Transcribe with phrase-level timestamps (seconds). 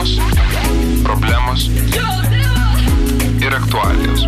[0.00, 0.18] Temos,
[1.02, 1.70] problemos
[3.46, 4.26] ir aktualijos.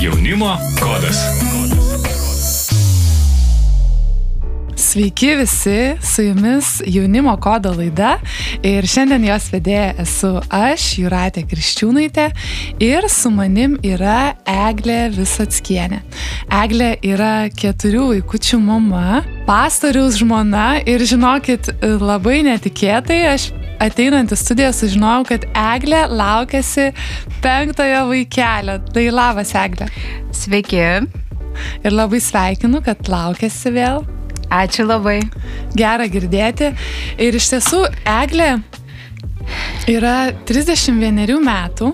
[0.00, 1.18] Jaunimo kodas.
[4.76, 8.20] Sveiki visi, su jumis jaunimo kodo laida
[8.62, 12.28] ir šiandien jos vedėja esu aš, Juratė Kriščiūnaitė
[12.78, 16.04] ir su manim yra Eglė Visatskienė.
[16.62, 23.50] Eglė yra keturių vaikučių mama, pastoriaus žmona ir žinokit, labai netikėtai aš
[23.82, 26.90] ateinant į studiją sužinojau, kad Eglė laukėsi
[27.44, 28.78] penktojo vaikelio.
[28.94, 29.88] Tai labas, Eglė.
[30.34, 30.84] Sveiki.
[31.86, 34.02] Ir labai sveikinu, kad laukėsi vėl.
[34.54, 35.20] Ačiū labai.
[35.78, 36.72] Gera girdėti.
[37.22, 37.84] Ir iš tiesų,
[38.20, 38.50] Eglė
[39.90, 41.92] yra 31 metų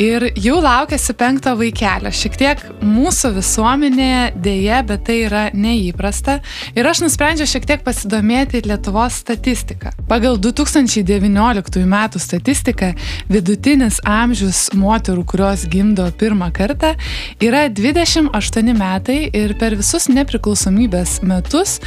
[0.00, 2.10] ir jau laukėsi penkto vaikelio.
[2.14, 6.38] Šiek tiek mūsų visuomenėje dėje, bet tai yra neįprasta.
[6.74, 9.92] Ir aš nusprendžiau šiek tiek pasidomėti Lietuvos statistiką.
[10.10, 12.92] Pagal 2019 metų statistiką
[13.30, 16.94] vidutinis amžius moterų, kurios gimdo pirmą kartą,
[17.42, 21.78] yra 28 metai ir per visus nepriklausomybės metus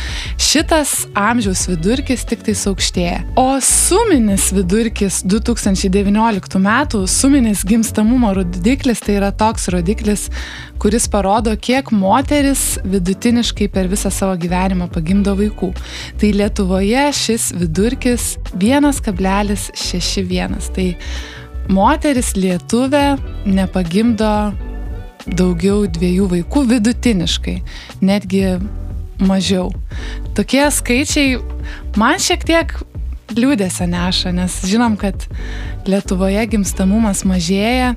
[0.42, 3.22] šitas amžiaus vidurkis tik tai aukštėja.
[3.40, 10.30] O suminis vidurkis 2019 metų, suminis gimsta gimstamumo rodiklis tai yra toks rodiklis,
[10.78, 15.74] kuris parodo, kiek moteris vidutiniškai per visą savo gyvenimą pagimdo vaikų.
[16.20, 20.74] Tai Lietuvoje šis vidurkis 1,61.
[20.76, 20.96] Tai
[21.70, 24.54] moteris lietuvė nepagimdo
[25.26, 27.62] daugiau dviejų vaikų vidutiniškai,
[28.02, 28.60] netgi
[29.18, 29.72] mažiau.
[30.38, 31.38] Tokie skaičiai
[31.98, 32.74] man šiek tiek
[33.36, 35.28] liūdėsio neša, nes žinom, kad
[35.88, 37.96] Lietuvoje gimstamumas mažėja.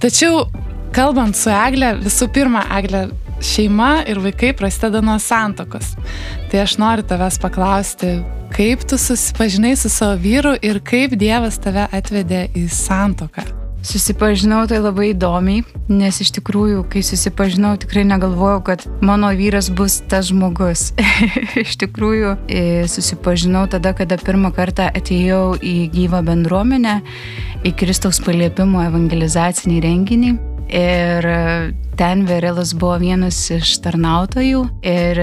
[0.00, 0.46] Tačiau,
[0.94, 3.08] kalbant su Egle, visų pirma, Egle,
[3.44, 5.94] šeima ir vaikai prasideda nuo santokos.
[6.50, 8.18] Tai aš noriu tavęs paklausti,
[8.56, 13.59] kaip tu susipažinai su savo vyru ir kaip Dievas tave atvedė į santoką.
[13.80, 20.02] Susipažinau tai labai įdomiai, nes iš tikrųjų, kai susipažinau, tikrai negalvojau, kad mano vyras bus
[20.10, 20.90] tas žmogus.
[21.64, 26.98] iš tikrųjų, e, susipažinau tada, kada pirmą kartą atėjau į gyvą bendruomenę,
[27.64, 30.32] į Kristaus paliepimo evangelizacinį renginį.
[30.70, 31.26] Ir
[31.98, 35.20] ten Verelas buvo vienas iš tarnautojų ir,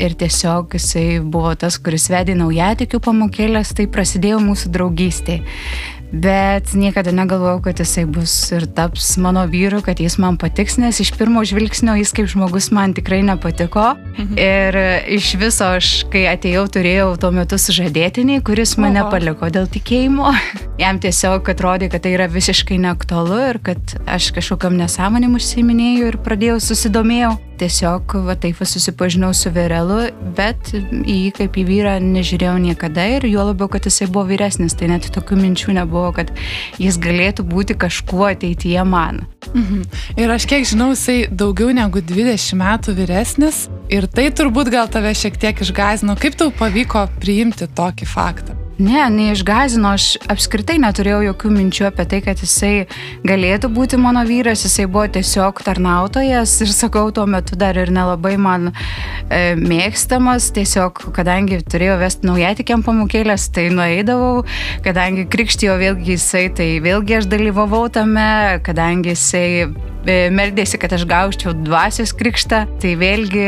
[0.00, 5.42] ir tiesiog jisai buvo tas, kuris vedė naujatikių pamokėlės, tai prasidėjo mūsų draugystė
[6.12, 11.00] bet niekada negalvojau, kad jisai bus ir taps mano vyru, kad jis man patiks, nes
[11.00, 13.94] iš pirmo žvilgsnio jis kaip žmogus man tikrai nepatiko.
[14.18, 14.38] Mhm.
[14.38, 14.78] Ir
[15.16, 19.12] iš viso aš, kai atėjau, turėjau tuo metu sužadėtinį, kuris mane Oho.
[19.14, 20.34] paliko dėl tikėjimo.
[20.82, 26.20] Jam tiesiog atrodė, kad tai yra visiškai neaktualu ir kad aš kažkokiam nesąmonėm užsiminėjau ir
[26.24, 30.00] pradėjau susidomėjau tiesiog va taip va susipažinau su Virelu,
[30.36, 34.74] bet į jį kaip į vyrą nežiūrėjau niekada ir juo labiau, kad jisai buvo vyresnis,
[34.78, 36.32] tai net tokių minčių nebuvo, kad
[36.82, 39.22] jis galėtų būti kažkuo ateityje man.
[39.52, 39.84] Mhm.
[40.18, 45.14] Ir aš kiek žinau, jisai daugiau negu 20 metų vyresnis ir tai turbūt gal tave
[45.14, 46.18] šiek tiek išgazino.
[46.18, 48.61] Kaip tau pavyko priimti tokį faktą?
[48.80, 52.86] Ne, neišgazino, aš apskritai neturėjau jokių minčių apie tai, kad jisai
[53.26, 58.34] galėtų būti mano vyras, jisai buvo tiesiog tarnautojas ir sakau, tuo metu dar ir nelabai
[58.40, 64.46] man e, mėgstamas, tiesiog kadangi turėjau vesti naujatikiam pamokėlės, tai nueidavau,
[64.86, 69.48] kadangi krikštijo vėlgi jisai, tai vėlgi aš dalyvavau tame, kadangi jisai
[70.02, 73.44] E, meldėsi, kad aš gaučiau dvasios krikštą, tai vėlgi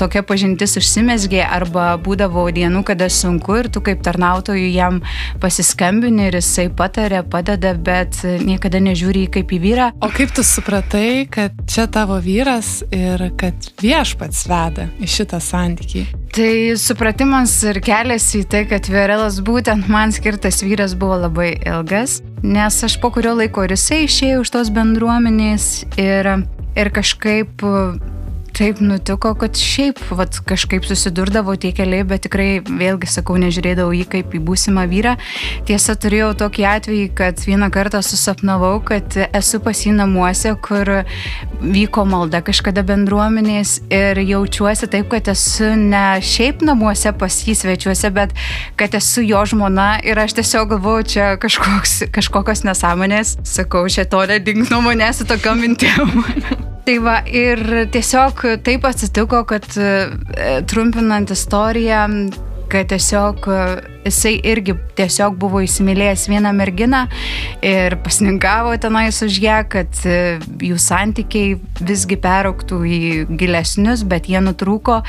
[0.00, 4.00] tokia pažintis užsimesgė arba būdavo dienų, kada sunku ir tu kaip
[4.44, 5.00] tarnautojų jam
[5.40, 9.90] pasiskambini ir jisai patarė, padeda, bet niekada nežiūri kaip į vyrą.
[10.00, 16.04] O kaip tu supratai, kad čia tavo vyras ir kad viešpats veda į šitą santykį?
[16.34, 22.20] Tai supratimas ir kelias į tai, kad Vėrelas būtent man skirtas vyras buvo labai ilgas
[22.44, 26.28] nes aš po kurio laiko ir jisai išėjo iš tos bendruomenės ir,
[26.76, 27.64] ir kažkaip
[28.54, 34.06] taip nutiko, kad šiaip vat, kažkaip susidurdavo tie keliai, bet tikrai vėlgi sakau, nežiūrėdavau jį
[34.12, 35.16] kaip į būsimą vyrą.
[35.68, 40.90] Tiesa, turėjau tokį atvejį, kad vieną kartą susapnavau, kad esu pas jį namuose, kur
[41.64, 48.12] vyko malda kažkada bendruomenės ir jaučiuosi taip, kad esu ne šiaip namuose pas jį svečiuose,
[48.14, 48.36] bet
[48.80, 53.38] kad esu jo žmona ir aš tiesiog galvoju, čia kažkoks, kažkokios nesąmonės.
[53.48, 56.24] Sakau, šito nedink nuo manęs su tokiam mintim.
[56.84, 57.60] Tai va, ir
[57.92, 59.92] tiesiog taip atsitiko, kad e,
[60.68, 62.02] trumpinant istoriją,
[62.74, 63.58] kad tiesiog e,
[64.04, 67.04] jisai irgi tiesiog buvo įsimylėjęs vieną merginą
[67.64, 73.00] ir pasninkavo tenais už ją, kad e, jų santykiai visgi perauktų į
[73.38, 75.00] gilesnius, bet jie nutrūko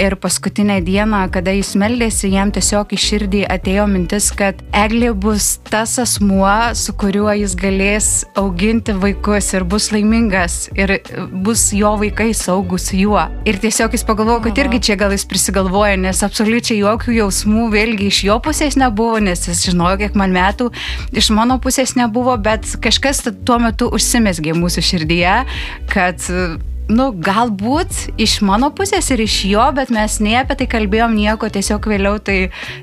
[0.00, 5.52] ir paskutinę dieną, kada jis meldėsi, jam tiesiog iš širdį atėjo mintis, kad Eglė bus
[5.68, 10.96] tas asmuo, su kuriuo jis galės auginti vaikus ir bus laimingas ir
[11.44, 13.22] bus jo vaikai saugus juo.
[13.44, 18.08] Ir tiesiog jis pagalvojo, kad irgi čia gal jis prisigalvoja, nes absoliučiai jokių jausmų vėlgi
[18.10, 20.70] iš jo pusės nebuvo, nes jis žinojo, kiek man metų,
[21.16, 25.36] iš mano pusės nebuvo, bet kažkas tuo metu užsimesgė mūsų širdyje,
[25.90, 26.26] kad
[26.90, 31.50] nu, galbūt iš mano pusės ir iš jo, bet mes nei apie tai kalbėjom nieko,
[31.52, 32.38] tiesiog vėliau tai,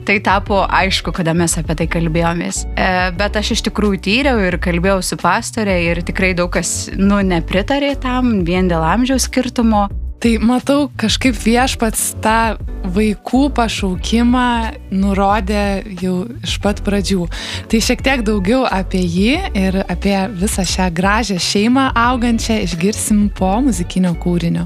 [0.08, 2.64] tai tapo aišku, kada mes apie tai kalbėjomės.
[2.72, 2.90] E,
[3.20, 7.96] bet aš iš tikrųjų tyriau ir kalbėjau su pastorė ir tikrai daug kas, nu, nepritarė
[8.04, 9.88] tam vien dėl amžiaus skirtumo.
[10.18, 12.58] Tai matau, kažkaip viešpats tą
[12.96, 14.48] vaikų pašaukimą
[14.90, 15.66] nurodė
[16.02, 17.28] jau iš pat pradžių.
[17.70, 23.54] Tai šiek tiek daugiau apie jį ir apie visą šią gražią šeimą augančią išgirsim po
[23.68, 24.66] muzikinio kūrinio.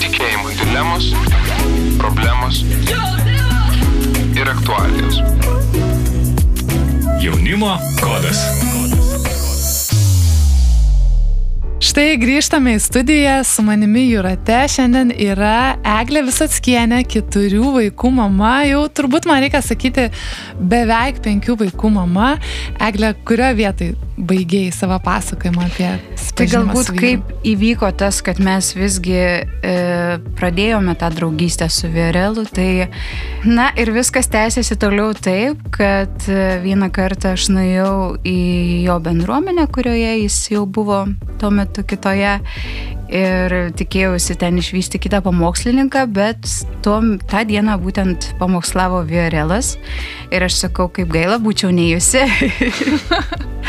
[0.00, 1.12] Tikėjimo dilemos,
[2.00, 2.64] problemos
[4.32, 5.20] ir aktualijos.
[7.20, 8.71] Jaunimo kodas.
[11.82, 14.60] Štai grįžtame į studiją su manimi Jurate.
[14.70, 18.52] Šiandien yra Eglė Visatskienė, keturių vaikų mama.
[18.68, 20.04] Jau turbūt man reikia sakyti
[20.62, 22.36] beveik penkių vaikų mama.
[22.86, 25.90] Eglė, kurioje vietoje baigėjai savo pasakojimą apie
[26.32, 29.72] Tai galbūt kaip įvyko tas, kad mes visgi e,
[30.38, 32.88] pradėjome tą draugystę su Vierelu, tai
[33.44, 38.38] na ir viskas tęsiasi toliau taip, kad e, vieną kartą aš nuėjau į
[38.86, 41.04] jo bendruomenę, kurioje jis jau buvo
[41.42, 42.38] tuo metu kitoje
[43.12, 46.48] ir tikėjausi ten išvysti kitą pamokslininką, bet
[46.84, 46.96] tuo,
[47.28, 49.74] tą dieną būtent pamokslavo Viorelas
[50.32, 52.24] ir aš sakau, kaip gaila būčiau neįjusi.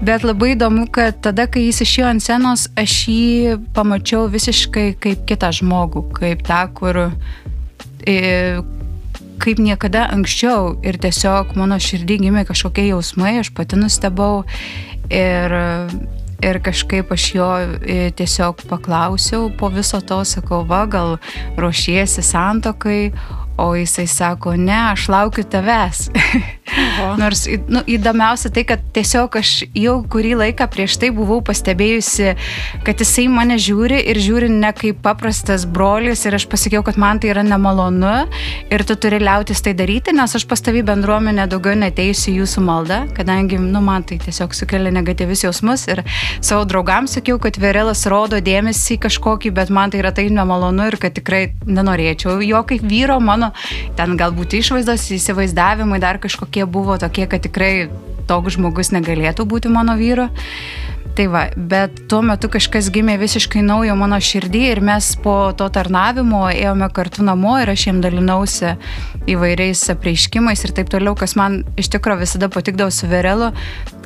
[0.00, 5.26] Bet labai įdomu, kad tada, kai jis išėjo ant scenos, aš jį pamačiau visiškai kaip
[5.28, 7.02] kitą žmogų, kaip tą, kur
[8.08, 8.14] e,
[9.44, 10.78] kaip niekada anksčiau.
[10.80, 14.46] Ir tiesiog mano širdį gimė kažkokie jausmai, aš pati nustebau.
[15.12, 15.52] Ir,
[16.40, 21.18] ir kažkaip aš jo e, tiesiog paklausiau po viso to, sakau, va, gal
[21.60, 23.10] ruošiesi santokai,
[23.60, 26.08] o jisai sako, ne, aš laukiu tavęs.
[27.20, 32.34] Nors nu, įdomiausia tai, kad tiesiog aš jau kurį laiką prieš tai buvau pastebėjusi,
[32.86, 37.20] kad jisai mane žiūri ir žiūri ne kaip paprastas brolis ir aš pasakiau, kad man
[37.22, 38.14] tai yra nemalonu
[38.70, 43.58] ir tu turi liautis tai daryti, nes aš pastavy bendruomenę daugiau neteisiu jūsų maldą, kadangi,
[43.60, 46.04] nu, man tai tiesiog sukelia negatyvius jausmus ir
[46.40, 50.98] savo draugams sakiau, kad Verelas rodo dėmesį kažkokį, bet man tai yra tai nemalonu ir
[51.00, 53.50] kad tikrai nenorėčiau jo kaip vyro mano
[53.98, 57.90] ten galbūt išvaizdos, įsivaizdavimai dar kažkokie buvo tokie, kad tikrai
[58.30, 60.30] toks žmogus negalėtų būti mano vyru.
[61.18, 65.66] Tai va, bet tuo metu kažkas gimė visiškai naujo mano širdį ir mes po to
[65.74, 68.76] tarnavimo ėjome kartu namo ir aš jiem dalinausi
[69.30, 73.50] įvairiais apreiškimais ir taip toliau, kas man iš tikrųjų visada patikdavo su Verelu,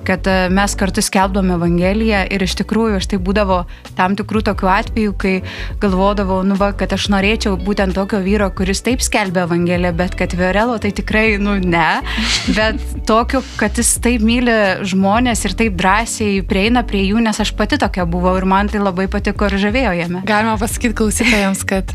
[0.06, 3.62] kad e, mes kartu skelbdom Evangeliją ir iš tikrųjų aš tai būdavo
[3.98, 5.34] tam tikrų tokių atvejų, kai
[5.82, 10.34] galvodavau, nu va, kad aš norėčiau būtent tokio vyro, kuris taip skelbia Evangeliją, bet kad
[10.36, 12.00] Viorelo tai tikrai, nu ne,
[12.56, 14.56] bet tokio, kad jis taip myli
[14.86, 18.82] žmonės ir taip drąsiai prieina prie jų, nes aš pati tokia buvau ir man tai
[18.82, 20.24] labai patiko ir žavėjo jame.
[20.28, 21.94] Galima pasakyti klausytojams, kad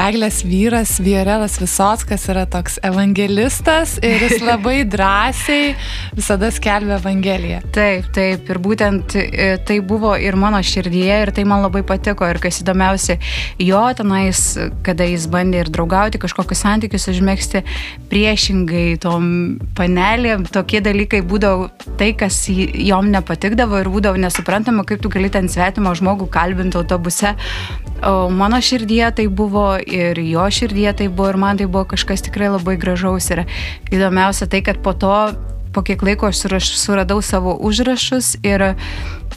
[0.00, 5.74] Eglės vyras Viorelas Visotskas yra toks evangelistas ir jis labai drąsiai
[6.16, 7.43] visada skelbia Evangeliją.
[7.44, 7.60] Evangelija.
[7.74, 8.48] Taip, taip.
[8.50, 12.26] Ir būtent e, tai buvo ir mano širdyje ir tai man labai patiko.
[12.28, 13.18] Ir kas įdomiausia,
[13.60, 14.42] jo tenais,
[14.86, 17.64] kada jis bandė ir draugauti, kažkokius santykius užmėgsti,
[18.10, 25.12] priešingai tom panelėm, tokie dalykai būdavo tai, kas jom nepatikdavo ir būdavo nesuprantama, kaip tu
[25.12, 27.34] gali ten svetimą žmogų kalbinti autobuse.
[28.04, 32.24] O mano širdyje tai buvo ir jo širdyje tai buvo ir man tai buvo kažkas
[32.26, 33.30] tikrai labai gražaus.
[33.32, 33.44] Ir
[33.92, 35.14] įdomiausia tai, kad po to
[35.74, 38.74] po kiek laiko aš suradau savo užrašus ir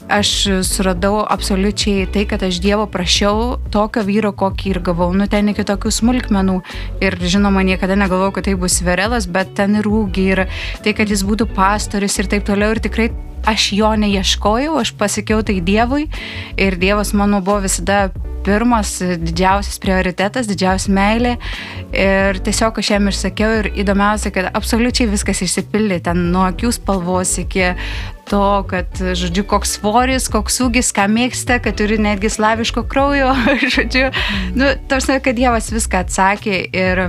[0.08, 0.30] aš
[0.64, 5.10] suradau absoliučiai tai, kad aš Dievo prašiau tokio vyro, kokį ir gavau.
[5.12, 6.58] Nu, ten iki tokių smulkmenų.
[7.04, 10.44] Ir žinoma, niekada negalvojau, kad tai bus Verelas, bet ten ir ūgi, ir
[10.84, 12.72] tai, kad jis būtų pastoris ir taip toliau.
[12.72, 13.10] Ir tikrai
[13.46, 16.08] aš jo neieškojau, aš pasakiau tai Dievui.
[16.58, 18.08] Ir Dievas mano buvo visada
[18.46, 21.34] pirmas, didžiausias prioritetas, didžiausia meilė.
[21.92, 26.72] Ir tiesiog aš jam ir sakiau ir įdomiausia, kad absoliučiai viskas išsipildė, ten nuo akių
[26.76, 27.72] spalvos iki
[28.28, 33.32] to, kad, žodžiu, koks svoris, koks ūgis, ką mėgsta, kad turi netgi slaviško kraujo,
[33.76, 34.08] žodžiu,
[34.56, 37.04] nu, tarsi, kad Dievas viską atsakė ir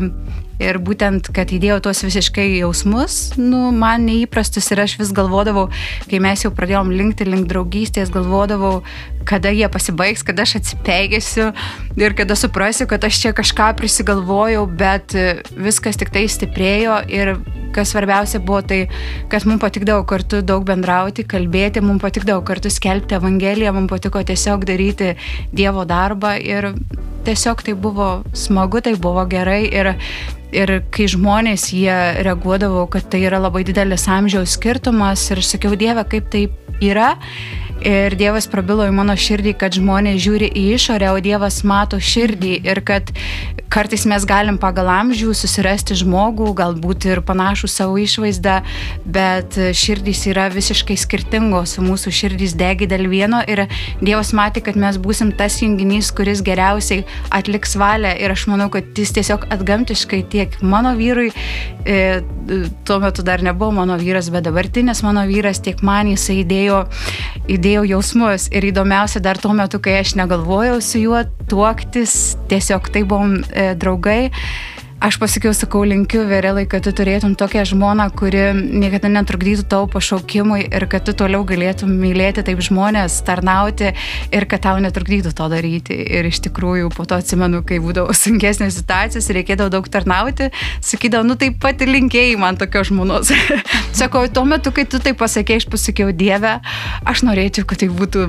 [0.59, 5.69] Ir būtent, kad įdėjau tuos visiškai jausmus, nu, man neįprastus ir aš vis galvodavau,
[6.11, 8.81] kai mes jau pradėjom linkti link draugystės, galvodavau,
[9.29, 11.51] kada jie pasibaigs, kada aš atsipeigėsiu
[11.99, 15.15] ir kada suprasiu, kad aš čia kažką prisigalvojau, bet
[15.55, 17.37] viskas tik tai stiprėjo ir
[17.71, 18.79] kas svarbiausia buvo tai,
[19.31, 24.65] kad mums patikdavo kartu daug bendrauti, kalbėti, mums patikdavo kartu skelbti Evangeliją, mums patiko tiesiog
[24.67, 25.13] daryti
[25.55, 26.73] Dievo darbą ir
[27.27, 29.93] tiesiog tai buvo smagu, tai buvo gerai ir
[30.55, 36.05] Ir kai žmonės jie reaguodavo, kad tai yra labai didelis amžiaus skirtumas ir sakiau, Dieve,
[36.09, 36.47] kaip tai
[36.81, 37.15] yra,
[37.79, 42.57] Ir Dievas prabilo į mano širdį, kad žmonės žiūri į išorę, o Dievas mato širdį
[42.67, 43.13] ir kad
[43.69, 48.59] kartais mes galim pagal amžių susirasti žmogų, galbūt ir panašų savo išvaizdą,
[49.05, 53.67] bet širdys yra visiškai skirtingos, mūsų širdys degi dėl vieno ir
[54.01, 58.89] Dievas matė, kad mes būsim tas junginys, kuris geriausiai atliks valią ir aš manau, kad
[58.97, 61.29] jis tiesiog atgamtiškai tiek mano vyrui,
[61.85, 62.21] e,
[62.87, 66.81] tuo metu dar nebuvo mano vyras, bet dabartinis mano vyras, tiek man jisai įdėjo,
[67.51, 68.49] įdėjo jausmus.
[68.55, 73.58] Ir įdomiausia dar tuo metu, kai aš negalvojau su juo tuoktis, tiesiog tai buvom e,
[73.75, 74.31] draugai
[74.99, 80.65] Aš pasakiau, sakau, linkiu Verelai, kad tu turėtum tokią žmoną, kuri niekada netrukdytų tavo pašaukimui
[80.65, 83.93] ir kad tu toliau galėtum mylėti taip žmonės, tarnauti
[84.35, 85.95] ir kad tau netrukdytų to daryti.
[85.95, 90.49] Ir iš tikrųjų po to atsimenu, kai būdavo sunkesnės situacijos ir reikėdavo daug tarnauti,
[90.83, 93.31] sakydavau, nu taip pat linkėjai man tokios žmonos.
[93.99, 96.51] Sakau, tuo metu, kai tu tai pasakėjai, aš pasakiau, Dieve,
[97.07, 98.27] aš norėčiau, kad tai būtų,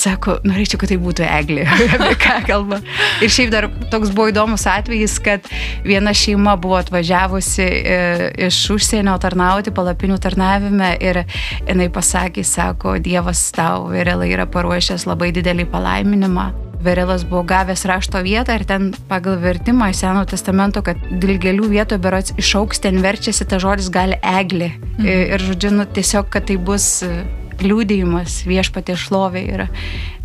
[0.00, 2.80] sako, norėčiau, kad tai būtų eglė, apie ką kalba.
[3.22, 5.46] Ir šiaip dar toks buvo įdomus atvejis, kad
[5.90, 7.98] viena šeima buvo atvažiavusi e,
[8.46, 11.24] iš užsienio tarnauti, palapinių tarnavime ir
[11.66, 16.50] jinai pasakė, sako, Dievas tau vėrelai yra paruošęs labai didelį palaiminimą.
[16.80, 22.00] Verelas buvo gavęs rašto vietą ir ten pagal vertimą į Seno testamento, kad dilgelių vietoje
[22.00, 24.70] berots išauks ten verčiasi ta žodis gali eglė.
[24.78, 25.10] Mhm.
[25.36, 27.12] Ir žodžiu, nu, tiesiog, kad tai bus e,
[27.60, 29.66] liūdėjimas viešpatie šlovė ir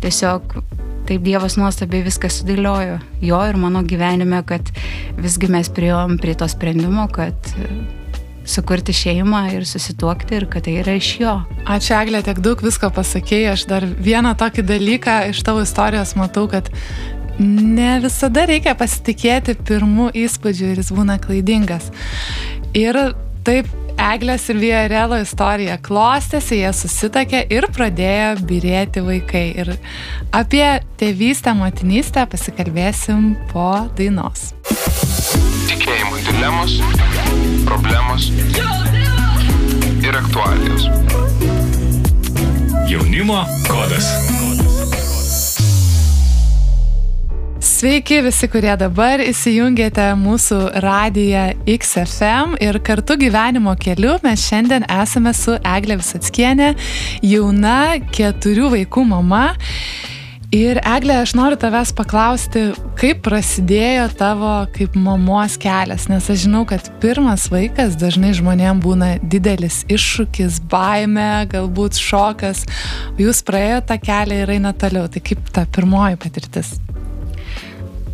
[0.00, 0.56] tiesiog
[1.08, 4.72] taip Dievas nuostabiai viską sudėliojo jo ir mano gyvenime, kad
[5.18, 7.68] visgi mes priejom prie to sprendimo, kad e,
[8.46, 11.34] sukurti šeimą ir susituokti ir kad tai yra iš jo.
[11.66, 13.52] Ačiū Eglė, tiek daug visko pasakėjai.
[13.54, 16.70] Aš dar vieną tokį dalyką iš tavo istorijos matau, kad
[17.42, 21.90] ne visada reikia pasitikėti pirmų įspūdžių ir jis būna klaidingas.
[22.76, 22.98] Ir
[23.46, 29.46] taip Eglės ir Vijarelo istorija klostėsi, jie susitakė ir pradėjo birėti vaikai.
[29.62, 29.70] Ir
[30.36, 30.66] apie
[31.00, 34.50] tėvystę, motinystę pasikalbėsim po dainos.
[35.72, 36.76] Tikėjimų dilemos,
[37.64, 38.28] problemos
[40.04, 40.90] ir aktualijos.
[42.92, 44.35] Jaunimo kodas.
[47.76, 55.34] Sveiki visi, kurie dabar įsijungėte mūsų radiją XFM ir kartu gyvenimo keliu mes šiandien esame
[55.36, 56.70] su Eglė Visatskienė,
[57.20, 59.42] jauna keturių vaikų mama.
[60.56, 62.64] Ir Eglė, aš noriu tavęs paklausti,
[62.96, 69.18] kaip prasidėjo tavo kaip mamos kelias, nes aš žinau, kad pirmas vaikas dažnai žmonėm būna
[69.20, 72.64] didelis iššūkis, baime, galbūt šokas,
[73.20, 75.12] jūs praėjote tą kelią ir eina toliau.
[75.12, 76.78] Tai kaip ta pirmoji patirtis?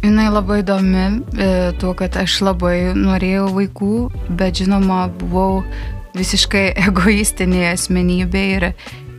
[0.03, 1.03] Jinai labai įdomi
[1.39, 1.47] e,
[1.79, 3.93] tuo, kad aš labai norėjau vaikų,
[4.35, 5.63] bet žinoma, buvau
[6.19, 8.67] visiškai egoistinė asmenybė ir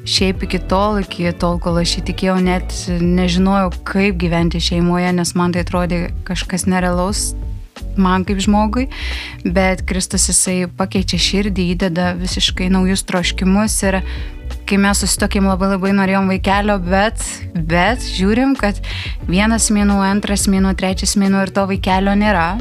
[0.03, 5.55] šiaip iki tol, iki tol, kol aš įtikėjau, net nežinojau, kaip gyventi šeimoje, nes man
[5.55, 7.29] tai atrodė kažkas nerealaus
[7.95, 8.89] man kaip žmogui,
[9.45, 14.01] bet Kristus jisai pakeičia širdį, įdeda visiškai naujus troškimus ir
[14.73, 17.21] kai mes susitokėm labai labai norėjom vaikelio, bet,
[17.53, 18.79] bet žiūrim, kad
[19.29, 22.55] vienas mėnuo, antras mėnuo, trečias mėnuo ir to vaikelio nėra.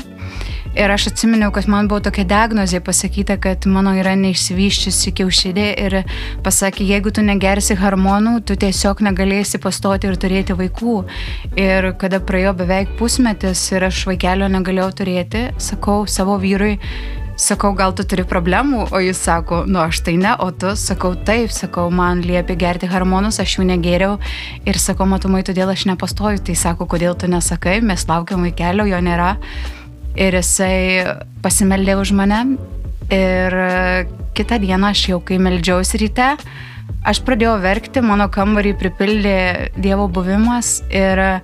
[0.77, 5.97] Ir aš atsiminiau, kad man buvo tokia diagnozė pasakyta, kad mano yra neišsivyščiusi kiaušidė ir
[6.45, 10.99] pasakė, jeigu tu negersi hormonų, tu tiesiog negalėsi pastoti ir turėti vaikų.
[11.61, 16.77] Ir kada praėjo beveik pusmetis ir aš vaikelio negalėjau turėti, sakau savo vyrui,
[17.37, 21.15] Sakau, gal tu turi problemų, o jis sako, nu aš tai ne, o tu, sakau,
[21.17, 24.19] taip, sakau, man liepia gerti hormonus, aš jų negeriau
[24.69, 26.43] ir sakau, matomai, todėl aš nepastoju.
[26.45, 29.33] Tai sako, kodėl tu nesakai, mes laukiam vaikelio, jo nėra.
[30.13, 32.43] Ir jisai pasimeldė už mane.
[33.13, 33.57] Ir
[34.37, 36.29] kitą dieną aš jau, kai meldžiausi ryte,
[37.09, 39.39] aš pradėjau verkti, mano kambarį pripildė
[39.81, 40.83] Dievo buvimas.
[40.93, 41.41] Ir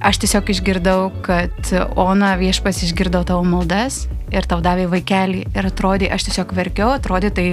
[0.00, 6.10] aš tiesiog išgirdau, kad Ona viešpas išgirdau tavo maldas ir tau davė vaikelį ir atrodė,
[6.12, 7.46] aš tiesiog verkiau, atrodė tai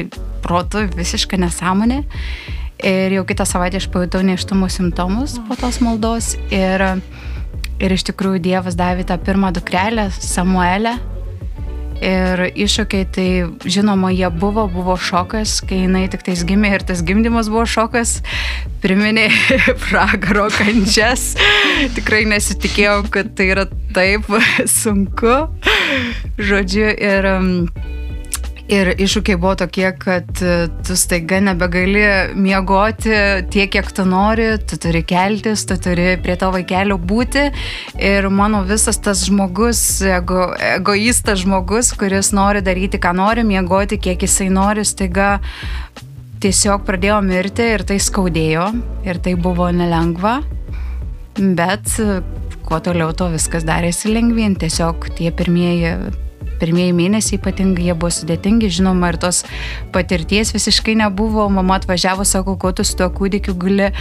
[0.46, 2.04] protų visiška nesąmonė.
[2.86, 6.84] Ir jau kitą savaitę aš pajutau neštumo simptomus po tos maldos ir,
[7.82, 10.98] ir iš tikrųjų Dievas davė tą pirmą dukrelę, Samuelę.
[11.98, 13.28] Ir iššūkiai, tai
[13.66, 18.20] žinoma, jie buvo, buvo šokas, kai jinai tik tais gimė ir tas gimdymas buvo šokas,
[18.84, 19.28] priminė
[19.88, 21.32] pragaro kančias.
[21.98, 23.66] Tikrai nesitikėjau, kad tai yra
[23.98, 24.30] taip
[24.80, 25.40] sunku.
[26.38, 27.52] Žodžiu, ir um,
[28.68, 32.02] Ir iššūkiai buvo tokie, kad e, tu staiga nebegali
[32.36, 33.14] miegoti
[33.48, 37.46] tiek, kiek tu nori, tu turi keltis, tu turi prie to vaikelio būti.
[37.96, 44.28] Ir mano visas tas žmogus, ego, egoistas žmogus, kuris nori daryti, ką nori, miegoti, kiek
[44.28, 45.38] jisai nori, staiga
[46.44, 48.68] tiesiog pradėjo mirti ir tai skaudėjo
[49.08, 50.42] ir tai buvo nelengva.
[51.40, 51.96] Bet
[52.68, 54.60] kuo toliau, to viskas darėsi lengvien.
[54.60, 55.96] Tiesiog tie pirmieji
[56.60, 59.44] pirmieji mėnesiai ypatingai jie buvo sudėtingi, žinoma, ir tos
[59.96, 63.92] patirties visiškai nebuvo, mama atvažiavo, sako, ko tu su tuo kūdikiu guli,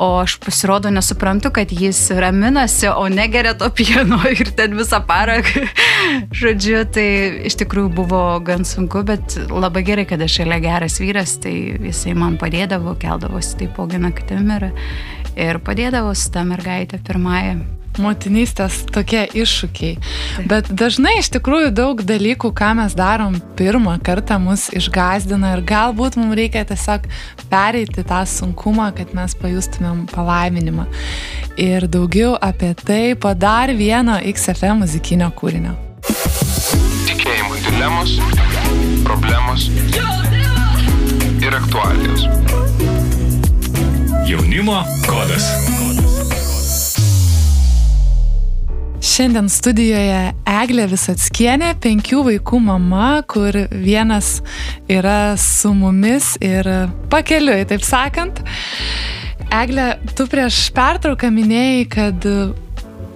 [0.00, 5.38] o aš pasirodo nesuprantu, kad jis raminasi, o negeria to pieno ir ten visą parą.
[6.40, 7.06] Žodžiu, tai
[7.48, 11.54] iš tikrųjų buvo gan sunku, bet labai gerai, kad aš šalia geras vyras, tai
[11.88, 14.70] jisai man padėdavo, keldavosi taipogi naktim ir,
[15.36, 17.58] ir padėdavo su tą mergaitę pirmąją
[18.02, 19.96] motinystės tokie iššūkiai.
[20.50, 26.18] Bet dažnai iš tikrųjų daug dalykų, ką mes darom pirmą kartą, mus išgazdina ir galbūt
[26.20, 27.08] mums reikia tiesiog
[27.50, 30.86] pereiti tą sunkumą, kad mes pajustumėm palaiminimą.
[31.60, 35.76] Ir daugiau apie tai po dar vieno XFM muzikinio kūrinio.
[37.06, 38.18] Tikėjimui dilemos,
[39.06, 39.70] problemos
[41.46, 42.28] ir aktualijos.
[44.26, 45.75] Jaunimo kodas.
[49.06, 54.40] Šiandien studijoje Eglė Visatskienė, penkių vaikų mama, kur vienas
[54.90, 56.66] yra su mumis ir
[57.12, 58.42] pakeliui, taip sakant.
[59.54, 62.26] Eglė, tu prieš pertrauką minėjai, kad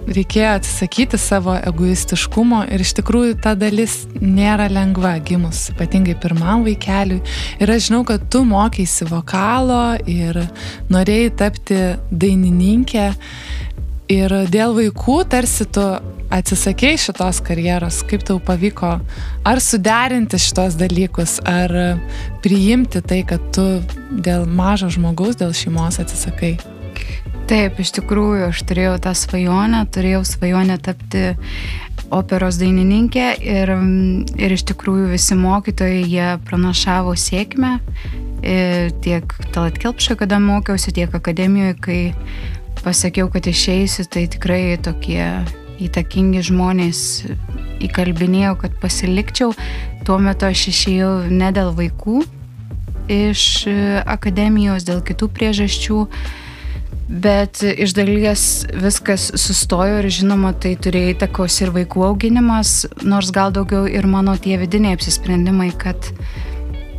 [0.07, 7.19] reikėjo atsisakyti savo egoistiškumo ir iš tikrųjų ta dalis nėra lengva gimus, ypatingai pirmam vaikeliui.
[7.59, 10.39] Ir aš žinau, kad tu mokėsi vokalo ir
[10.91, 11.81] norėjai tapti
[12.11, 13.11] dainininkė.
[14.11, 15.83] Ir dėl vaikų tarsi tu
[16.31, 18.97] atsisakėjai šitos karjeros, kaip tau pavyko?
[19.47, 21.71] Ar suderinti šitos dalykus, ar
[22.43, 23.65] priimti tai, kad tu
[24.11, 26.57] dėl mažo žmogaus, dėl šeimos atsisakai.
[27.47, 31.25] Taip, iš tikrųjų, aš turėjau tą svajonę, turėjau svajonę tapti
[32.11, 33.71] operos dainininkė ir,
[34.39, 37.77] ir iš tikrųjų visi mokytojai jie pranašavo sėkmę.
[38.41, 38.55] E,
[39.05, 41.99] tiek talat kelpšą, kada mokiausi, tiek akademijoje, kai
[42.83, 45.23] pasakiau, kad išeisiu, tai tikrai tokie
[45.81, 46.99] įtakingi žmonės
[47.87, 49.55] įkalbinėjau, kad pasilikčiau.
[50.05, 52.21] Tuo metu aš išėjau ne dėl vaikų
[53.11, 53.43] iš
[54.09, 56.03] akademijos, dėl kitų priežasčių,
[57.11, 63.51] bet iš dalies viskas sustojo ir žinoma, tai turėjo įtakos ir vaikų auginimas, nors gal
[63.55, 66.13] daugiau ir mano tie vidiniai apsisprendimai, kad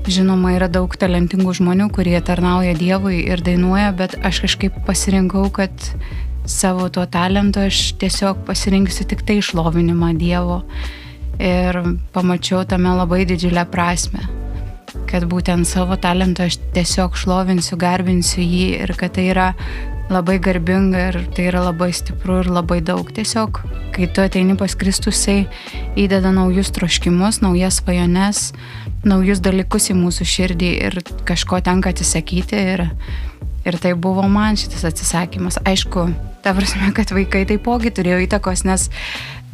[0.03, 5.71] Žinoma, yra daug talentingų žmonių, kurie tarnauja Dievui ir dainuoja, bet aš kažkaip pasirinkau, kad
[6.51, 10.65] savo tuo talentu aš tiesiog pasirinksiu tik tai išlovinimą Dievo.
[11.39, 11.79] Ir
[12.15, 14.27] pamačiau tame labai didžiulę prasme,
[15.07, 19.49] kad būtent savo talentu aš tiesiog šlovinsiu, garbinsiu jį ir kad tai yra
[20.13, 23.07] labai garbinga ir tai yra labai stipru ir labai daug.
[23.15, 23.63] Tiesiog,
[23.95, 25.47] kai tu ateini pas Kristusai,
[25.95, 28.51] įdeda naujus troškimus, naujas svajones,
[29.09, 32.63] naujus dalykus į mūsų širdį ir kažko tenka atsisakyti.
[32.75, 32.87] Ir,
[33.67, 35.61] ir tai buvo man šitas atsisakymas.
[35.67, 36.09] Aišku,
[36.45, 38.89] ta prasme, kad vaikai taipogi turėjo įtakos, nes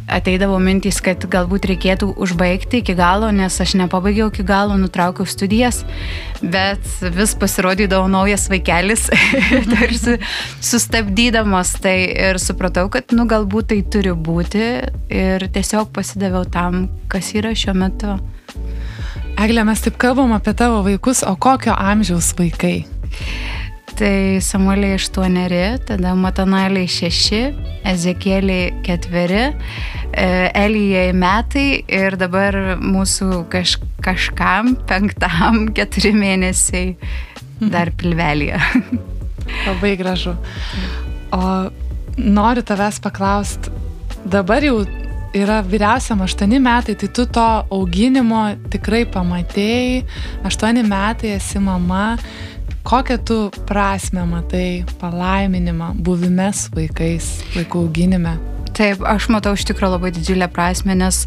[0.09, 5.83] ateidavo mintys, kad galbūt reikėtų užbaigti iki galo, nes aš nepabaigiau iki galo, nutraukiau studijas,
[6.41, 6.85] bet
[7.15, 9.09] vis pasirodydavo naujas vaikelis,
[9.75, 10.17] tarsi
[10.65, 14.65] sustabdydamas tai ir supratau, kad nu galbūt tai turi būti
[15.13, 18.17] ir tiesiog pasidaviau tam, kas yra šiuo metu.
[19.39, 22.81] Eglė, mes taip kalbam apie tavo vaikus, o kokio amžiaus vaikai?
[23.95, 27.39] Tai Samueliai 8, tada Matanaliai 6,
[27.87, 29.45] Ezekėliai 4,
[30.11, 30.27] e,
[30.59, 36.97] Elijai metai ir dabar mūsų kaž, kažkam penktam keturi mėnesiai
[37.63, 38.59] dar pilvelėje.
[39.69, 40.35] Labai gražu.
[41.31, 41.71] O
[42.19, 43.71] noriu tavęs paklausti,
[44.27, 44.83] dabar jau
[45.35, 50.05] yra vyriausiam 8 metai, tai tu to auginimo tikrai pamatėjai,
[50.49, 52.19] 8 metai esi mama,
[52.89, 53.39] kokią tu
[53.69, 58.39] prasme matai palaiminimą buvime su vaikais, vaikų auginime?
[58.79, 61.25] Taip, aš matau iš tikrųjų labai didžiulę prasme, nes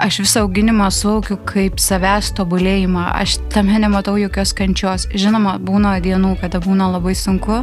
[0.00, 3.02] aš visą auginimą suvokiu kaip savęs tobulėjimą.
[3.20, 5.04] Aš tame nematau jokios kančios.
[5.12, 7.60] Žinoma, būna dienų, kada būna labai sunku,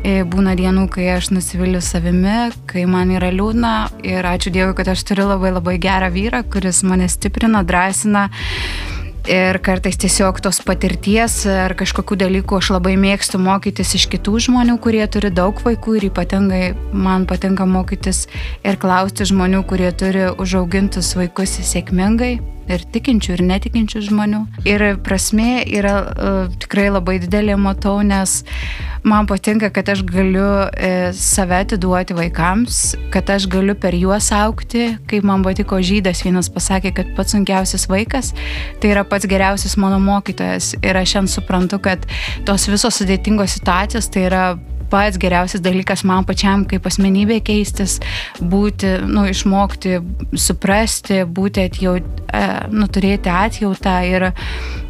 [0.00, 3.74] e, būna dienų, kai aš nusiviliu savimi, kai man yra liūdna
[4.08, 8.30] ir ačiū Dievui, kad aš turiu labai labai gerą vyrą, kuris mane stiprina, drąsina
[9.28, 14.78] ir kartais tiesiog tos patirties ar kažkokių dalykų aš labai mėgstu mokytis iš kitų žmonių,
[14.82, 16.62] kurie turi daug vaikų ir ypatingai
[16.92, 18.26] man patinka mokytis
[18.64, 22.38] ir klausti žmonių, kurie turi užaugintus vaikus sėkmingai
[22.72, 24.42] ir tikinčių, ir netikinčių žmonių.
[24.68, 28.42] Ir prasme yra uh, tikrai labai didelė, matau, nes
[29.06, 32.82] man patinka, kad aš galiu uh, save atiduoti vaikams,
[33.14, 37.88] kad aš galiu per juos aukti, kaip man patiko žydas, vienas pasakė, kad pats sunkiausias
[37.90, 38.34] vaikas
[38.82, 40.74] tai yra pats geriausias mano mokytojas.
[40.82, 42.04] Ir aš šiandien suprantu, kad
[42.48, 44.42] tos visos sudėtingos situacijos tai yra
[44.90, 47.98] pats geriausias dalykas man pačiam kaip asmenybė keistis,
[48.40, 49.98] būti, nu, išmokti,
[50.38, 54.30] suprasti, būti atjaut, e, nu, turėti atjautą ir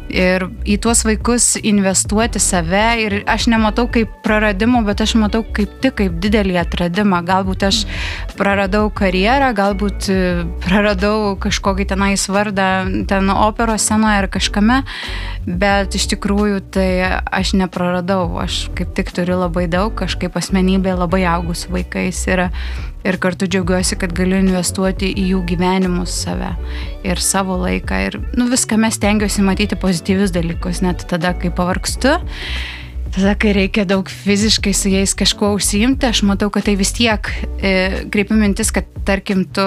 [0.09, 5.77] ir į tuos vaikus investuoti save ir aš nematau kaip praradimo, bet aš matau kaip
[5.83, 7.21] tik kaip didelį atradimą.
[7.27, 7.83] Galbūt aš
[8.39, 10.19] praradau karjerą, galbūt e,
[10.65, 12.69] praradau kažkokį tenais vardą
[13.09, 14.81] ten operos scenoje ar kažkame,
[15.45, 16.89] bet iš tikrųjų tai
[17.25, 22.47] aš nepraradau, aš kaip tik turiu labai daug, kažkaip asmenybė labai augus vaikais ir
[23.07, 26.51] ir kartu džiaugiuosi, kad galiu investuoti į jų gyvenimus save
[27.07, 28.01] ir savo laiką.
[28.09, 32.17] Ir nu, viską mes stengiuosi matyti pozityvius dalykus, net tada, kai pavargstu.
[33.19, 37.27] Tada, kai reikia daug fiziškai su jais kažkuo užsiimti, aš matau, kad tai vis tiek
[37.59, 37.71] e,
[38.13, 39.65] kreipi mintis, kad tarkim tu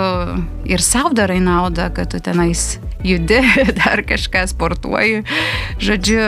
[0.65, 3.43] ir savo darai naudą, kad tu tenais judi,
[3.83, 5.21] dar kažką sportuoji.
[5.85, 6.23] Žodžiu,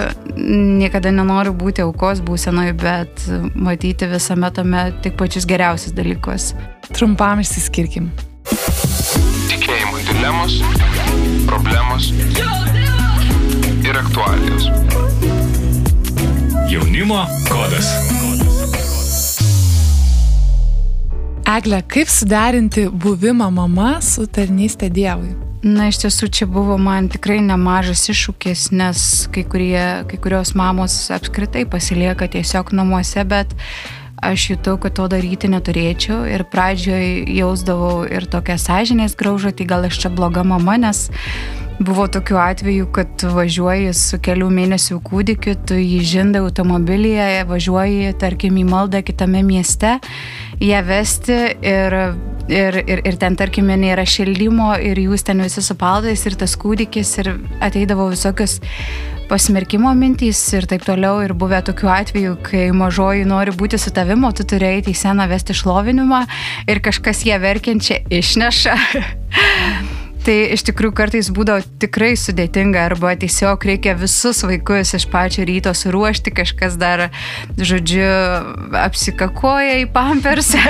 [0.82, 3.24] niekada nenoriu būti aukos būsenoje, bet
[3.56, 6.50] matyti visame tame tik pačius geriausius dalykus.
[6.90, 8.10] Trumpam išsiskirkim.
[9.48, 10.60] Tikėjimo dilemos,
[11.48, 12.12] problemos
[13.80, 14.68] ir aktualijos.
[16.74, 17.86] Jaunimo kodas.
[21.58, 25.36] Egle, kaip suderinti buvimą mama su tarnystė Dievui?
[25.62, 30.96] Na, iš tiesų čia buvo man tikrai nemažas iššūkis, nes kai, kurie, kai kurios mamos
[31.14, 33.54] apskritai pasilieka tiesiog namuose, bet
[34.18, 39.86] aš jutau, kad to daryti neturėčiau ir pradžioj jausdavau ir tokią sąžinės graužą, tai gal
[39.86, 41.06] aš čia bloga mama, nes
[41.82, 48.60] Buvo tokių atvejų, kad važiuoji su kelių mėnesių kūdikiu, tu jį žindai automobilyje, važiuoji, tarkim,
[48.62, 49.96] į maldą kitame mieste,
[50.62, 51.96] ją vesti ir,
[52.46, 56.54] ir, ir, ir ten, tarkim, nėra šildymo ir jūs ten visi su paldais ir tas
[56.62, 58.60] kūdikis ir ateidavo visokios
[59.26, 61.24] pasmerkimo mintys ir taip toliau.
[61.26, 65.26] Ir buvę tokių atvejų, kai mažoji nori būti su tavimi, tu turi eiti į seną
[65.32, 66.22] vesti šlovinimą
[66.70, 68.78] ir kažkas ją verkiančią išneša.
[70.24, 75.74] Tai iš tikrųjų kartais būdavo tikrai sudėtinga arba tiesiog reikia visus vaikus iš pačio ryto
[75.76, 77.10] suruošti, kažkas dar,
[77.60, 78.06] žodžiu,
[78.80, 80.62] apsikakoja į pampersą.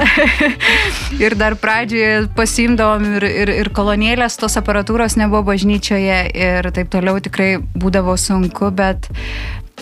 [1.23, 7.23] Ir dar pradžioje pasimdavom ir, ir, ir kolonėlės, tos aparatūros nebuvo bažnyčioje ir taip toliau
[7.23, 9.07] tikrai būdavo sunku, bet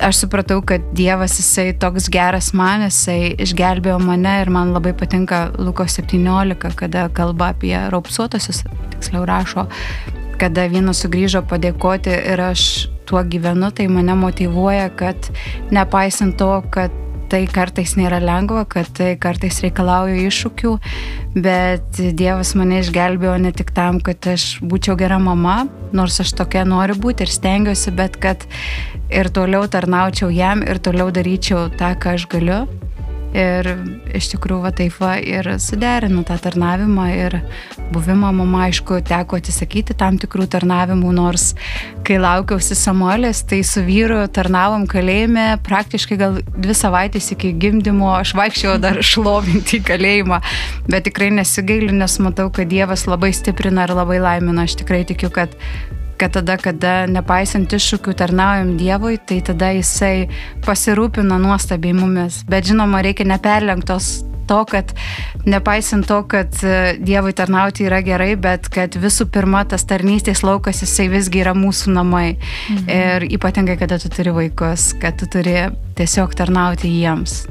[0.01, 5.45] aš supratau, kad Dievas jisai toks geras man, jisai išgelbėjo mane ir man labai patinka
[5.59, 9.67] Luko 17, kada kalba apie raupsuotosius, tiksliau rašo,
[10.41, 15.29] kada vienas sugrįžo padėkoti ir aš tuo gyvenu, tai mane motivuoja, kad
[15.75, 16.95] nepaisant to, kad
[17.33, 20.73] tai kartais nėra lengva, kad tai kartais reikalauja iššūkių,
[21.41, 25.63] bet Dievas mane išgelbėjo ne tik tam, kad aš būčiau gera mama,
[25.97, 28.45] nors aš tokia noriu būti ir stengiuosi, bet kad
[29.13, 32.65] ir toliau tarnaučiau jam ir toliau daryčiau tą, ką aš galiu.
[33.33, 33.65] Ir
[34.13, 37.39] iš tikrųjų va taip va ir suderinu tą tarnavimą ir
[37.95, 41.55] buvimą mama, aišku, teko atsisakyti tam tikrų tarnavimų, nors
[42.05, 48.35] kai laukiausi Samuelės, tai su vyru tarnavom kalėjime praktiškai gal dvi savaitės iki gimdymo, aš
[48.37, 50.43] vaikščiau dar šlovinti į kalėjimą,
[50.93, 54.69] bet tikrai nesigailiu, nes matau, kad Dievas labai stiprina ir labai laimina.
[54.69, 55.57] Aš tikrai tikiu, kad
[56.23, 60.29] kad tada, kada nepaisant iššūkių tarnaujam Dievui, tai tada Jisai
[60.63, 62.45] pasirūpina nuostabiai mumis.
[62.47, 64.93] Bet žinoma, reikia neperlenktos to, kad
[65.49, 70.85] nepaisant to, kad e, Dievui tarnauti yra gerai, bet kad visų pirma tas tarnystės laukas
[70.85, 72.37] jisai visgi yra mūsų namai.
[72.71, 72.91] Mhm.
[72.93, 75.57] Ir ypatingai, kada tu turi vaikus, kad tu turi
[75.99, 77.43] tiesiog tarnauti jiems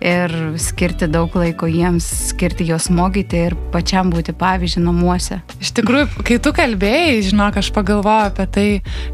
[0.00, 5.40] ir skirti daug laiko jiems, skirti juos mokyti ir pačiam būti pavyzdžiui namuose.
[5.62, 8.68] Iš tikrųjų, kai tu kalbėjai, žinok, aš pagalvojau apie tai,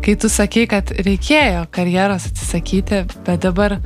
[0.05, 3.79] kai tu sakai, kad reikėjo karjeros atsisakyti, bet dabar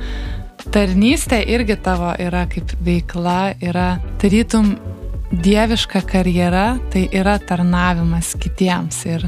[0.73, 3.89] tarnystė irgi tavo yra kaip veikla, yra
[4.21, 4.75] tarytum
[5.31, 9.27] dieviška karjera tai yra tarnavimas kitiems ir,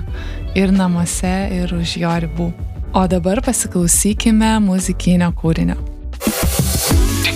[0.56, 2.50] ir namuose, ir už jo ribų.
[2.98, 5.78] O dabar pasiklausykime muzikinio kūrinio.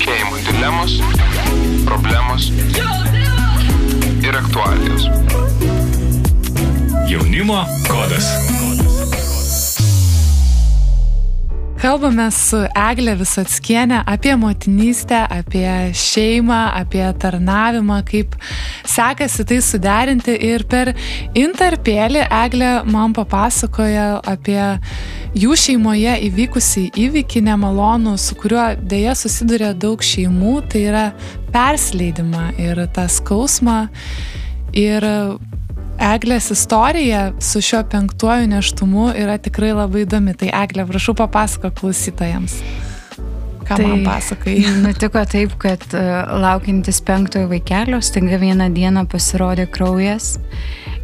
[0.04, 0.98] Tikėjimo dilemos,
[1.88, 2.50] problemos
[4.20, 5.08] ir aktualijos.
[7.08, 8.28] Jaunimo kodas.
[11.84, 15.67] Kalbame su Eglė Visatskienė apie motinystę, apie
[16.00, 18.38] šeimą, apie tarnavimą, kaip
[18.88, 20.38] sekasi tai suderinti.
[20.48, 20.93] Ir per
[21.36, 24.62] interpėlį Eglė man papasakoja apie
[25.36, 31.06] jų šeimoje įvykusį įvykį nemalonų, su kuriuo dėja susiduria daug šeimų, tai yra
[31.52, 33.82] persileidimą ir tą skausmą.
[34.72, 35.04] Ir
[36.04, 40.34] Eglės istorija su šiuo penktuoju neštumu yra tikrai labai įdomi.
[40.36, 42.58] Tai Eglė, prašau papasako klausytojams.
[43.63, 44.58] Ką tai man pasakai?
[44.84, 50.36] Nutiko taip, kad uh, laukintis penktojo vaikelio, staiga vieną dieną pasirodė kraujas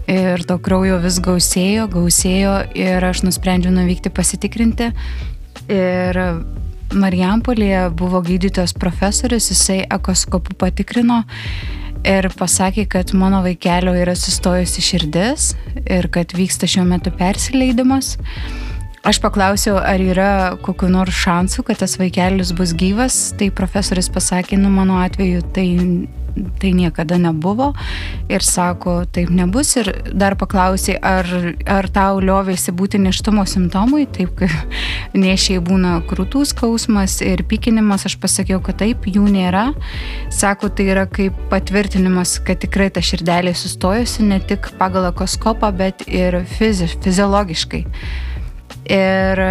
[0.09, 4.91] ir to kraujo vis gausėjo, gausėjo ir aš nusprendžiau nuvykti pasitikrinti.
[5.71, 6.23] Ir
[6.89, 11.21] Marijampolėje buvo gydytojas profesorius, jisai ekoskopų patikrino
[12.07, 15.51] ir pasakė, kad mano vaikelio yra sustojusi širdis
[15.85, 18.15] ir kad vyksta šiuo metu persileidimas.
[19.07, 20.31] Aš paklausiau, ar yra
[20.63, 25.67] kokiu nors šansų, kad tas vaikelis bus gyvas, tai profesorius pasakė, nu mano atveju tai
[26.59, 27.71] tai niekada nebuvo
[28.29, 31.27] ir sako, taip nebus ir dar paklausė, ar,
[31.69, 34.55] ar tau liovėsi būti neštumo simptomai, taip kaip
[35.25, 39.69] nešiai būna krūtų skausmas ir pykinimas, aš pasakiau, kad taip, jų nėra.
[40.33, 46.05] Sako, tai yra kaip patvirtinimas, kad tikrai ta širdelė sustojusi ne tik pagal ekoskopą, bet
[46.07, 47.85] ir fizi, fiziologiškai.
[48.89, 49.41] Ir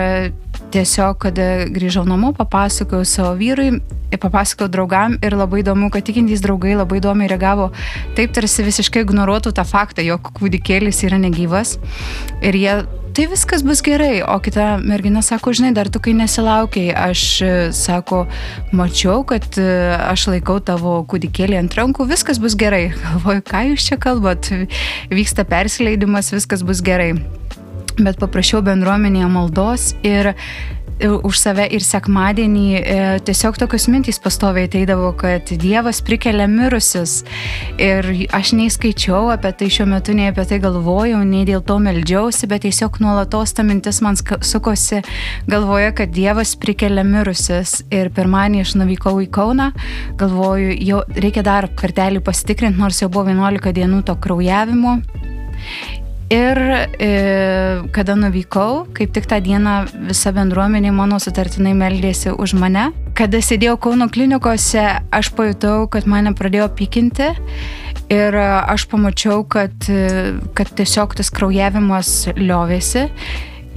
[0.73, 3.81] tiesiog, kada grįžau namo, papasakojau savo vyrui,
[4.13, 7.71] papasakojau draugam ir labai įdomu, kad tikintys draugai labai įdomiai reagavo,
[8.19, 11.77] taip tarsi visiškai ignoruotų tą faktą, jog kūdikėlis yra negyvas.
[12.45, 12.79] Ir jie
[13.19, 14.21] tai viskas bus gerai.
[14.23, 17.25] O kita mergina sako, žinai, dar tu kai nesilaukiai, aš,
[17.75, 18.21] sako,
[18.71, 19.67] mačiau, kad e,
[19.99, 22.93] aš laikau tavo kūdikėlį ant rankų, viskas bus gerai.
[23.03, 24.53] Galvoju, ką jūs čia kalbat,
[25.11, 27.17] vyksta persileidimas, viskas bus gerai
[28.05, 34.69] bet paprašiau bendruomenėje maldos ir e, už save ir sekmadienį e, tiesiog tokios mintys pastoviai
[34.69, 37.23] ateidavo, kad Dievas prikelia mirusius.
[37.83, 41.79] Ir aš nei skaičiau apie tai šiuo metu, nei apie tai galvojau, nei dėl to
[41.83, 45.03] meldžiausi, bet tiesiog nuolatos ta mintis man sukosi
[45.51, 47.81] galvoje, kad Dievas prikelia mirusius.
[47.95, 49.71] Ir pirmąjį aš nuvykau į Kauną,
[50.19, 54.99] galvoju, jau reikia dar kartelį pasitikrinti, nors jau buvo 11 dienų to kraujavimo.
[56.29, 56.59] Ir
[57.01, 57.09] e,
[57.97, 59.77] kada nuvykau, kaip tik tą dieną
[60.11, 62.91] visa bendruomenė mano sutartinai meldėsi už mane.
[63.17, 67.31] Kada sėdėjau Kauno klinikose, aš pajutau, kad mane pradėjo pykinti
[68.13, 69.73] ir aš pamačiau, kad,
[70.53, 73.09] kad tiesiog tas kraujavimas liovėsi.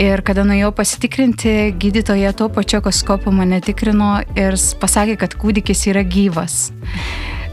[0.02, 6.04] Ir kada nuėjau pasitikrinti, gydytoja tuo pačiu koskopu mane tikrino ir pasakė, kad kūdikis yra
[6.04, 6.72] gyvas.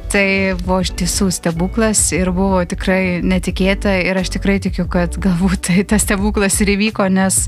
[0.08, 5.68] Tai buvo iš tiesų stebuklas ir buvo tikrai netikėta ir aš tikrai tikiu, kad galbūt
[5.68, 7.42] tai tas stebuklas ir įvyko, nes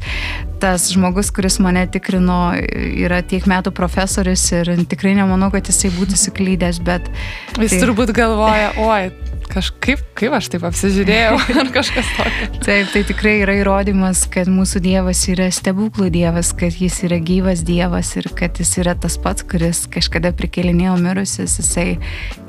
[0.60, 2.52] tas žmogus, kuris mane tikrino,
[3.00, 7.08] yra tiek metų profesorius ir tikrai nemanau, kad jisai būtų suklydęs, bet...
[7.56, 7.82] Jis tai...
[7.86, 12.48] turbūt galvoja, oi, kažkaip, kaip aš taip apsižiūrėjau, ar kažkas tokio.
[12.64, 17.64] Taip, tai tikrai yra įrodymas, kad mūsų Dievas yra stebuklų Dievas, kad jis yra gyvas
[17.66, 21.88] Dievas ir kad jis yra tas pats, kuris kažkada prikelinėjo mirusius, jisai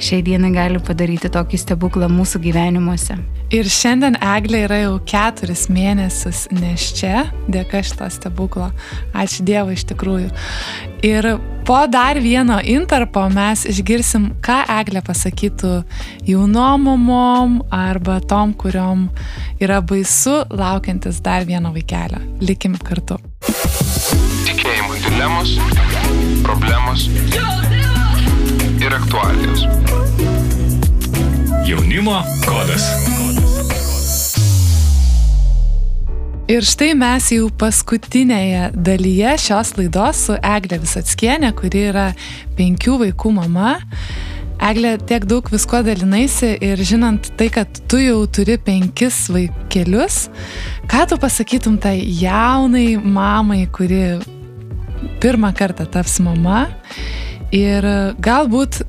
[0.02, 3.20] šiai dienai gali padaryti tokį stebuklą mūsų gyvenimuose.
[3.52, 8.70] Ir šiandien Eglė yra jau keturis mėnesius neščia dėka šito stebuklo.
[9.12, 10.30] Ačiū Dievui iš tikrųjų.
[11.04, 11.28] Ir
[11.68, 15.74] po dar vieno interpo mes išgirsim, ką Eglė pasakytų
[16.30, 19.10] jaunom mamom arba tom, kuriom
[19.60, 22.24] yra baisu laukiantis dar vieno vaikelio.
[22.40, 23.20] Likim kartu.
[24.48, 25.58] Tikėjimo dilemos,
[26.48, 27.10] problemos
[28.80, 29.68] ir aktualijos.
[31.68, 32.88] Jaunimo kodas.
[36.52, 42.10] Ir štai mes jau paskutinėje dalyje šios laidos su Eglė Visatskienė, kuri yra
[42.58, 43.78] penkių vaikų mama.
[44.60, 50.26] Eglė, tiek daug visko dalinaisi ir žinant tai, kad tu jau turi penkis vaikelius,
[50.92, 54.20] ką tu pasakytum tai jaunai mamai, kuri
[55.24, 56.66] pirmą kartą taps mama
[57.56, 57.88] ir
[58.20, 58.84] galbūt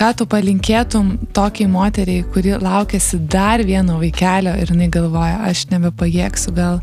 [0.00, 6.54] ką tu palinkėtum tokiai moteriai, kuri laukėsi dar vieno vaikelio ir jinai galvoja, aš nebepajėgsiu,
[6.56, 6.80] gal,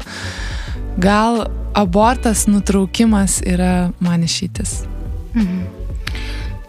[1.01, 4.83] gal abortas, nutraukimas yra man išytis.
[5.33, 5.65] Mhm.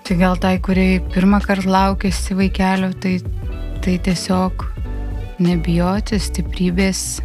[0.08, 3.18] Tai gal tai, kuriai pirmą kartą laukėsi vaikelio, tai
[3.84, 4.64] tai tiesiog
[5.40, 7.20] nebijoti stiprybės,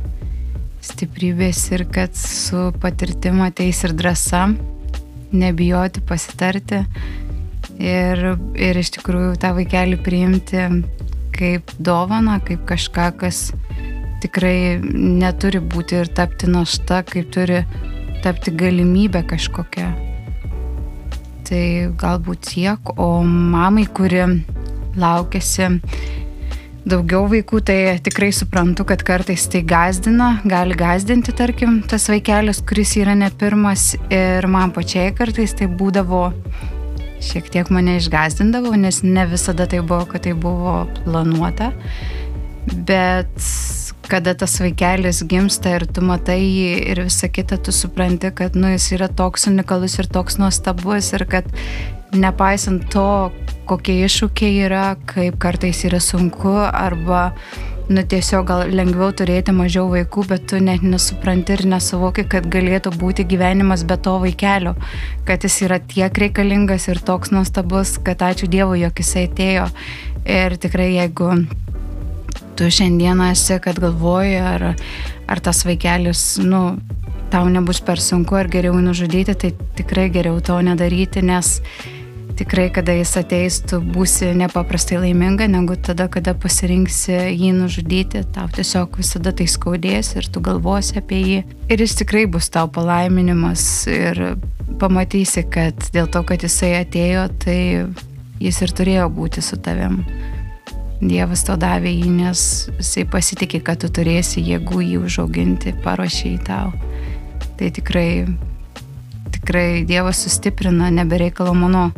[0.85, 4.45] stiprybės ir kad su patirtim ateis ir drąsa,
[5.33, 6.83] nebijoti pasitarti
[7.81, 8.23] ir,
[8.59, 10.67] ir iš tikrųjų tą vaikelį priimti
[11.33, 13.47] kaip dovana, kaip kažką, kas
[14.23, 17.63] tikrai neturi būti ir tapti našta, kaip turi
[18.23, 19.91] tapti galimybė kažkokia.
[21.43, 21.63] Tai
[21.99, 24.23] galbūt tiek, o mamai, kuri
[24.95, 25.67] laukėsi
[26.87, 32.95] daugiau vaikų, tai tikrai suprantu, kad kartais tai gazdina, gali gazdinti, tarkim, tas vaikelis, kuris
[32.99, 36.29] yra ne pirmas ir man pačiai kartais tai būdavo
[37.23, 41.71] šiek tiek mane išgazdindavo, nes ne visada tai buvo, kad tai buvo planuota.
[42.87, 43.33] Bet
[44.07, 48.69] kada tas vaikelis gimsta ir tu matai jį ir visą kitą, tu supranti, kad nu,
[48.75, 51.49] jis yra toks unikalus ir toks nuostabus ir kad
[52.13, 53.31] nepaisant to,
[53.69, 57.31] kokie iššūkiai yra, kaip kartais yra sunku arba
[57.89, 62.93] nu tiesiog gal lengviau turėti mažiau vaikų, bet tu net nesupranti ir nesuvoki, kad galėtų
[62.99, 64.75] būti gyvenimas be to vaikelio,
[65.27, 69.67] kad jis yra tiek reikalingas ir toks nuostabus, kad ačiū Dievui, jog jisai atėjo.
[70.23, 71.33] Ir tikrai jeigu
[72.55, 74.69] tu šiandieną esi, kad galvoji, ar,
[75.27, 76.77] ar tas vaikelis, nu,
[77.33, 81.57] tau nebus per sunku, ar geriau nužudyti, tai tikrai geriau to nedaryti, nes
[82.37, 88.49] tikrai, kada jis ateis, tu būsi nepaprastai laiminga, negu tada, kada pasirinksi jį nužudyti, tau
[88.53, 91.39] tiesiog visada tai skaudės ir tu galvosi apie jį.
[91.73, 94.21] Ir jis tikrai bus tau palaiminimas ir
[94.81, 97.59] pamatysi, kad dėl to, kad jisai atėjo, tai
[98.43, 100.01] jis ir turėjo būti su tavim.
[101.03, 102.45] Dievas to davė jį, nes
[102.77, 106.71] jisai pasitikė, kad tu turėsi jėgų jį užauginti, paruošė į tau.
[107.59, 108.07] Tai tikrai
[109.37, 111.89] tikrai Dievas sustiprina, nebereikalo mano.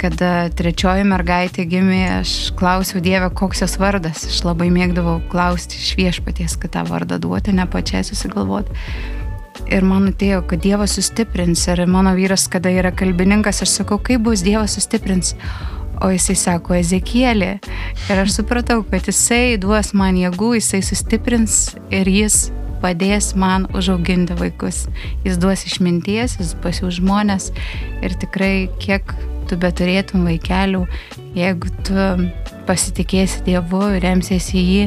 [0.00, 4.26] Kada trečioji mergaitė gimė, aš klausiau Dievę, koks jos vardas.
[4.28, 8.74] Aš labai mėgdavau klausti iš viešpaties, kad tą vardą duoti, ne pačiai susigalvoti.
[9.72, 11.62] Ir man atėjo, kad Dievas sustiprins.
[11.72, 15.32] Ir mano vyras, kada yra kalbininkas, aš sakau, kaip bus Dievas sustiprins.
[16.04, 17.54] O jisai sako Ezekielė.
[18.10, 22.50] Ir aš supratau, kad jisai duos man jėgų, jisai sustiprins ir jis
[22.84, 24.84] padės man užauginti vaikus.
[25.24, 27.50] Jis duos išminties, jis pasiūs žmonės
[28.04, 29.14] ir tikrai kiek
[29.48, 30.84] tu beturėtum vaikelių,
[31.36, 32.08] jeigu tu
[32.68, 34.84] pasitikėsi Dievu ir remsiesi jį,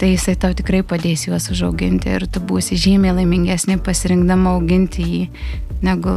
[0.00, 5.20] tai jisai tau tikrai padės juos užauginti ir tu būsi žymiai laimingesnė pasirinkdama auginti jį,
[5.84, 6.16] negu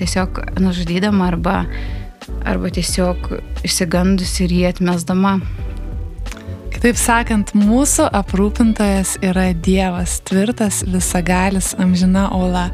[0.00, 1.62] tiesiog nužudydama arba,
[2.44, 3.30] arba tiesiog
[3.66, 5.38] išsigandus ir jį atmesdama.
[6.76, 12.66] Kitaip sakant, mūsų aprūpintojas yra Dievas, tvirtas, visagalis, amžina Ola.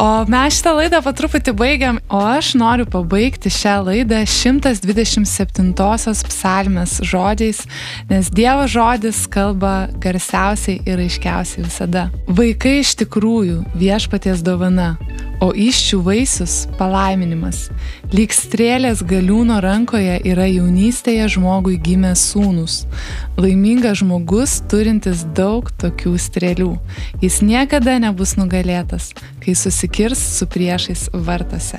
[0.00, 7.62] O mes šitą laidą patruputį baigiam, o aš noriu pabaigti šią laidą 127-osios psalmės žodžiais,
[8.10, 12.10] nes Dievo žodis kalba garsiausiai ir aiškiausiai visada.
[12.28, 14.98] Vaikai iš tikrųjų viešpaties dovana,
[15.40, 17.70] o iščių vaisius- palaiminimas.
[18.12, 22.86] Lyg strėlės galiūno rankoje yra jaunystėje žmogui gimęs sūnus.
[23.36, 26.78] Laimingas žmogus turintis daug tokių strėlių.
[27.20, 29.52] Jis niekada nebus nugalėtas, kai
[29.86, 31.78] susikirs su priešais vartose.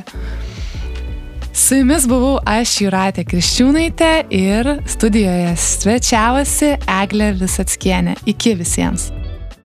[1.54, 8.16] Su jumis buvau aš Juratė Kriščiūnaitė ir studijoje svečiavosi Eglė Visatskienė.
[8.26, 9.12] Iki visiems.